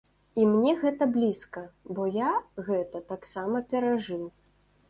І 0.39 0.45
мне 0.53 0.71
гэта 0.83 1.07
блізка, 1.17 1.63
бо 1.97 2.07
я 2.15 2.31
гэта 2.71 3.05
таксама 3.15 3.57
перажыў. 3.75 4.29